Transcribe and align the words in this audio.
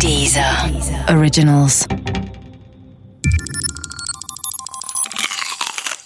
Dieser 0.00 0.70
Originals. 1.08 1.86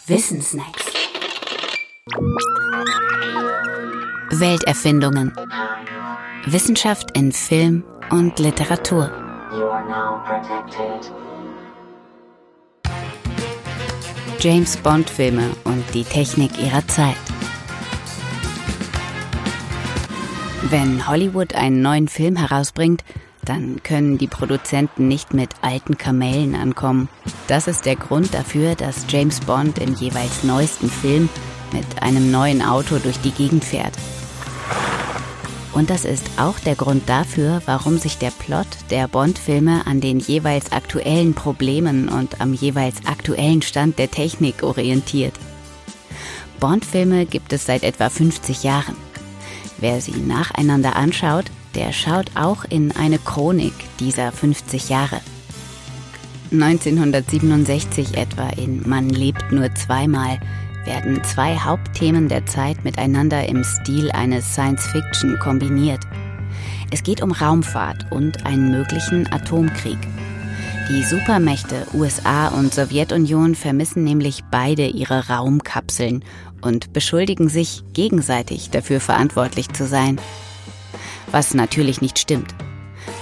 Wissensnacks. 0.07 0.85
Welterfindungen. 4.31 5.33
Wissenschaft 6.47 7.17
in 7.17 7.33
Film 7.33 7.85
und 8.11 8.39
Literatur. 8.39 9.11
James 14.41 14.77
Bond 14.77 15.11
Filme 15.11 15.51
und 15.65 15.85
die 15.95 16.05
Technik 16.05 16.59
ihrer 16.59 16.87
Zeit. 16.87 17.17
Wenn 20.71 21.09
Hollywood 21.09 21.55
einen 21.55 21.81
neuen 21.81 22.09
Film 22.09 22.37
herausbringt, 22.37 23.03
dann 23.49 23.83
können 23.83 24.19
die 24.19 24.27
Produzenten 24.27 25.09
nicht 25.09 25.33
mit 25.33 25.51
alten 25.63 25.97
Kamellen 25.97 26.55
ankommen. 26.55 27.09
Das 27.47 27.67
ist 27.67 27.87
der 27.87 27.97
Grund 27.97 28.35
dafür, 28.35 28.75
dass 28.75 29.07
James 29.09 29.41
Bond 29.41 29.79
im 29.79 29.95
jeweils 29.95 30.45
neuesten 30.45 30.91
Film 30.91 31.29
mit 31.73 32.03
einem 32.03 32.31
neuen 32.31 32.63
Auto 32.63 32.99
durch 32.99 33.19
die 33.21 33.31
Gegend 33.31 33.65
fährt. 33.65 33.95
Und 35.73 35.91
das 35.91 36.05
ist 36.05 36.29
auch 36.39 36.59
der 36.59 36.75
Grund 36.75 37.09
dafür, 37.09 37.63
warum 37.67 37.99
sich 37.99 38.19
der 38.19 38.31
Plot 38.31 38.67
der 38.91 39.07
Bond-Filme 39.07 39.87
an 39.87 40.01
den 40.01 40.19
jeweils 40.19 40.73
aktuellen 40.73 41.35
Problemen 41.35 42.09
und 42.09 42.41
am 42.41 42.53
jeweils 42.53 43.07
aktuellen 43.07 43.63
Stand 43.63 43.99
der 43.99 44.11
Technik 44.11 44.63
orientiert. 44.63 45.35
Bond-Filme 46.59 47.27
gibt 47.27 47.53
es 47.53 47.67
seit 47.67 47.85
etwa 47.85 48.11
50 48.11 48.65
Jahren. 48.65 48.97
Wer 49.79 50.01
sie 50.01 50.17
nacheinander 50.17 50.97
anschaut, 50.97 51.45
der 51.79 51.93
schaut 51.93 52.33
auch 52.35 52.65
in 52.65 52.91
eine 52.97 53.21
Chronik 53.21 53.73
dieser 54.01 54.33
50 54.33 54.89
Jahre. 54.89 55.21
1967 56.51 58.17
etwa 58.17 58.49
in 58.49 58.83
Man 58.89 59.09
lebt 59.09 59.53
nur 59.53 59.73
zweimal 59.77 60.41
werden 60.85 61.23
zwei 61.23 61.57
Hauptthemen 61.57 62.29
der 62.29 62.47
Zeit 62.47 62.83
miteinander 62.83 63.47
im 63.47 63.63
Stil 63.63 64.11
eines 64.11 64.55
Science-Fiction 64.55 65.39
kombiniert. 65.39 66.01
Es 66.91 67.05
geht 67.05 67.23
um 67.23 67.31
Raumfahrt 67.31 68.11
und 68.11 68.45
einen 68.45 68.73
möglichen 68.73 69.31
Atomkrieg. 69.33 69.99
Die 70.89 71.05
Supermächte 71.05 71.87
USA 71.95 72.49
und 72.49 72.75
Sowjetunion 72.75 73.55
vermissen 73.55 74.03
nämlich 74.03 74.43
beide 74.51 74.89
ihre 74.89 75.29
Raumkapseln 75.29 76.25
und 76.61 76.93
beschuldigen 76.93 77.49
sich 77.49 77.85
gegenseitig 77.93 78.71
dafür 78.71 78.99
verantwortlich 78.99 79.69
zu 79.69 79.87
sein. 79.87 80.19
Was 81.31 81.55
natürlich 81.55 82.01
nicht 82.01 82.19
stimmt. 82.19 82.55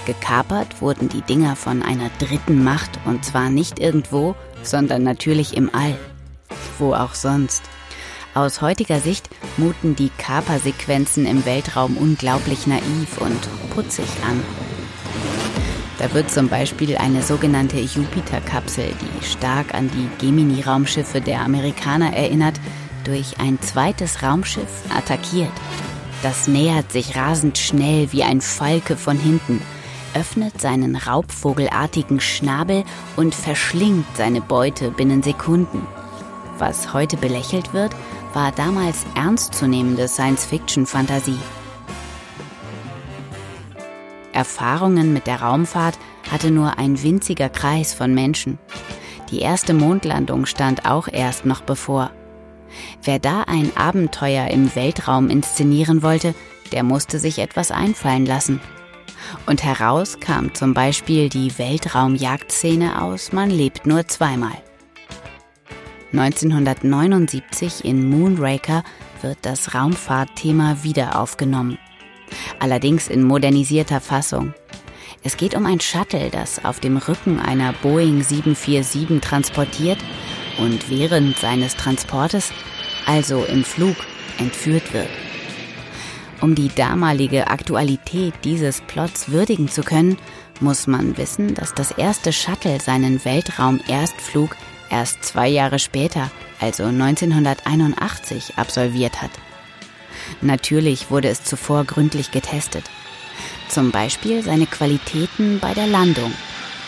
Gekapert 0.05 0.81
wurden 0.81 1.09
die 1.09 1.21
Dinger 1.21 1.55
von 1.55 1.83
einer 1.83 2.09
dritten 2.19 2.63
Macht 2.63 2.99
und 3.05 3.23
zwar 3.25 3.49
nicht 3.49 3.79
irgendwo, 3.79 4.35
sondern 4.63 5.03
natürlich 5.03 5.55
im 5.55 5.73
All 5.73 5.97
wo 6.79 6.93
auch 6.93 7.13
sonst. 7.13 7.63
Aus 8.33 8.61
heutiger 8.61 8.99
Sicht 8.99 9.29
muten 9.57 9.95
die 9.95 10.11
Kapersequenzen 10.17 11.25
im 11.25 11.45
Weltraum 11.45 11.97
unglaublich 11.97 12.67
naiv 12.67 13.17
und 13.19 13.39
putzig 13.73 14.07
an. 14.27 14.43
Da 15.97 16.13
wird 16.13 16.29
zum 16.29 16.47
Beispiel 16.47 16.95
eine 16.97 17.23
sogenannte 17.23 17.79
Jupiter-Kapsel, 17.79 18.93
die 19.01 19.25
stark 19.25 19.73
an 19.73 19.89
die 19.89 20.07
Gemini-Raumschiffe 20.23 21.21
der 21.21 21.41
Amerikaner 21.41 22.13
erinnert, 22.13 22.59
durch 23.03 23.39
ein 23.39 23.59
zweites 23.61 24.21
Raumschiff 24.21 24.83
attackiert. 24.95 25.51
Das 26.23 26.47
nähert 26.47 26.91
sich 26.91 27.15
rasend 27.15 27.57
schnell 27.57 28.11
wie 28.11 28.23
ein 28.23 28.41
Falke 28.41 28.97
von 28.97 29.17
hinten, 29.17 29.61
öffnet 30.15 30.59
seinen 30.59 30.95
raubvogelartigen 30.95 32.19
Schnabel 32.19 32.83
und 33.15 33.35
verschlingt 33.35 34.07
seine 34.15 34.41
Beute 34.41 34.89
binnen 34.89 35.21
Sekunden. 35.21 35.85
Was 36.57 36.93
heute 36.93 37.17
belächelt 37.17 37.73
wird, 37.73 37.95
war 38.33 38.51
damals 38.51 39.05
ernstzunehmende 39.15 40.07
Science-Fiction-Fantasie. 40.07 41.39
Erfahrungen 44.33 45.13
mit 45.13 45.27
der 45.27 45.41
Raumfahrt 45.41 45.97
hatte 46.31 46.51
nur 46.51 46.77
ein 46.77 47.01
winziger 47.01 47.49
Kreis 47.49 47.93
von 47.93 48.13
Menschen. 48.13 48.57
Die 49.29 49.39
erste 49.39 49.73
Mondlandung 49.73 50.45
stand 50.45 50.85
auch 50.85 51.07
erst 51.07 51.45
noch 51.45 51.61
bevor. 51.61 52.11
Wer 53.03 53.19
da 53.19 53.43
ein 53.43 53.75
Abenteuer 53.75 54.47
im 54.47 54.75
Weltraum 54.75 55.29
inszenieren 55.29 56.03
wollte, 56.03 56.33
der 56.71 56.83
musste 56.83 57.19
sich 57.19 57.39
etwas 57.39 57.71
einfallen 57.71 58.25
lassen. 58.25 58.59
Und 59.45 59.63
heraus 59.63 60.19
kam 60.19 60.53
zum 60.53 60.73
Beispiel 60.73 61.29
die 61.29 61.57
Weltraumjagdszene 61.57 63.01
aus 63.01 63.31
Man 63.31 63.49
lebt 63.49 63.85
nur 63.85 64.07
zweimal. 64.07 64.61
1979 66.13 67.83
in 67.83 68.09
Moonraker 68.09 68.83
wird 69.21 69.39
das 69.41 69.73
Raumfahrtthema 69.73 70.77
wieder 70.83 71.19
aufgenommen. 71.19 71.77
Allerdings 72.59 73.07
in 73.07 73.23
modernisierter 73.23 73.99
Fassung. 73.99 74.53
Es 75.23 75.35
geht 75.35 75.55
um 75.55 75.65
ein 75.65 75.79
Shuttle, 75.79 76.29
das 76.29 76.63
auf 76.63 76.79
dem 76.79 76.97
Rücken 76.97 77.39
einer 77.39 77.73
Boeing 77.73 78.23
747 78.23 79.19
transportiert 79.19 79.97
und 80.57 80.89
während 80.89 81.37
seines 81.37 81.75
Transportes, 81.75 82.51
also 83.05 83.43
im 83.45 83.63
Flug, 83.63 83.95
entführt 84.39 84.93
wird. 84.93 85.09
Um 86.41 86.53
die 86.53 86.69
damalige 86.69 87.47
Aktualität 87.47 88.33
dieses 88.43 88.81
Plots 88.81 89.29
würdigen 89.31 89.69
zu 89.69 89.81
können, 89.81 90.17
muss 90.59 90.87
man 90.87 91.17
wissen, 91.17 91.55
dass 91.55 91.73
das 91.73 91.91
erste 91.91 92.31
Shuttle 92.31 92.79
seinen 92.79 93.23
Weltraum-Erstflug 93.23 94.55
erst 94.89 95.23
zwei 95.23 95.47
Jahre 95.47 95.79
später, 95.79 96.31
also 96.59 96.83
1981, 96.83 98.57
absolviert 98.57 99.21
hat. 99.21 99.31
Natürlich 100.41 101.09
wurde 101.09 101.29
es 101.29 101.43
zuvor 101.43 101.85
gründlich 101.85 102.31
getestet. 102.31 102.83
Zum 103.69 103.91
Beispiel 103.91 104.43
seine 104.43 104.65
Qualitäten 104.65 105.59
bei 105.59 105.73
der 105.73 105.87
Landung. 105.87 106.31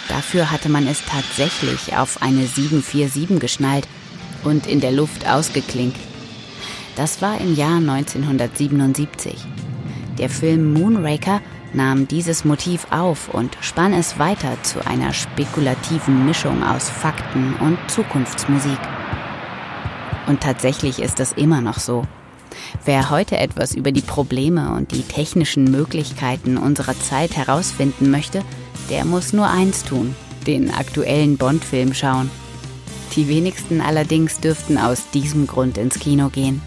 Dafür 0.09 0.51
hatte 0.51 0.69
man 0.69 0.87
es 0.87 1.03
tatsächlich 1.05 1.95
auf 1.95 2.21
eine 2.21 2.45
747 2.45 3.39
geschnallt 3.39 3.87
und 4.43 4.67
in 4.67 4.81
der 4.81 4.91
Luft 4.91 5.27
ausgeklinkt. 5.27 5.99
Das 6.95 7.21
war 7.21 7.39
im 7.39 7.55
Jahr 7.55 7.77
1977. 7.77 9.35
Der 10.17 10.29
Film 10.29 10.73
Moonraker 10.73 11.41
nahm 11.73 12.07
dieses 12.07 12.43
Motiv 12.43 12.87
auf 12.89 13.29
und 13.33 13.55
spann 13.61 13.93
es 13.93 14.17
weiter 14.19 14.61
zu 14.63 14.85
einer 14.85 15.13
spekulativen 15.13 16.25
Mischung 16.25 16.63
aus 16.63 16.89
Fakten 16.89 17.53
und 17.61 17.77
Zukunftsmusik. 17.89 18.79
Und 20.27 20.41
tatsächlich 20.41 20.99
ist 20.99 21.19
es 21.19 21.31
immer 21.33 21.61
noch 21.61 21.79
so. 21.79 22.03
Wer 22.83 23.09
heute 23.09 23.37
etwas 23.37 23.75
über 23.75 23.91
die 23.91 24.01
Probleme 24.01 24.73
und 24.73 24.91
die 24.91 25.03
technischen 25.03 25.65
Möglichkeiten 25.65 26.57
unserer 26.57 26.99
Zeit 26.99 27.37
herausfinden 27.37 28.09
möchte, 28.09 28.43
der 28.89 29.05
muss 29.05 29.33
nur 29.33 29.47
eins 29.47 29.83
tun, 29.83 30.15
den 30.47 30.71
aktuellen 30.71 31.37
Bond-Film 31.37 31.93
schauen. 31.93 32.29
Die 33.15 33.27
wenigsten 33.27 33.81
allerdings 33.81 34.39
dürften 34.39 34.77
aus 34.77 35.09
diesem 35.11 35.47
Grund 35.47 35.77
ins 35.77 35.99
Kino 35.99 36.29
gehen. 36.29 36.61